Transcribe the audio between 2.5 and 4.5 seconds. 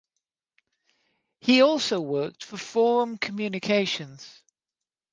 Forum Communications.